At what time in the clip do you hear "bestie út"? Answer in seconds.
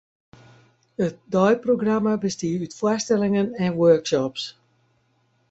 2.23-2.73